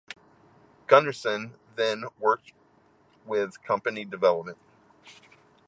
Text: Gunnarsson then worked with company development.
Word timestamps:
Gunnarsson 0.87 1.51
then 1.75 2.05
worked 2.19 2.53
with 3.23 3.61
company 3.61 4.03
development. 4.03 4.57